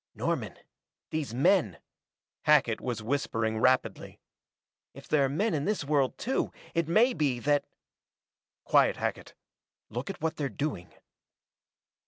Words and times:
"Norman 0.15 0.55
these 1.11 1.31
men" 1.31 1.77
Hackett 2.45 2.81
was 2.81 3.03
whispering 3.03 3.59
rapidly. 3.59 4.19
"If 4.95 5.07
there 5.07 5.25
are 5.25 5.29
men 5.29 5.53
in 5.53 5.65
this 5.65 5.83
world 5.83 6.17
too, 6.17 6.51
it 6.73 6.87
may 6.87 7.13
be 7.13 7.37
that" 7.41 7.65
"Quiet, 8.65 8.95
Hackett 8.97 9.35
look 9.91 10.09
at 10.09 10.19
what 10.19 10.37
they're 10.37 10.49
doing." 10.49 10.91